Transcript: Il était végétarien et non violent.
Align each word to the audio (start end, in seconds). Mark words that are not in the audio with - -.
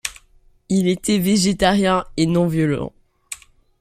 Il 0.69 0.87
était 0.87 1.19
végétarien 1.19 2.05
et 2.17 2.25
non 2.25 2.47
violent. 2.47 2.91